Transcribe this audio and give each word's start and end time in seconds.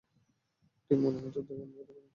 Team, 0.91 0.99
মনে 1.03 1.17
হচ্ছে 1.17 1.39
উত্তেজনায় 1.41 1.69
ফেটে 1.77 1.93
পড়ব! 1.93 2.07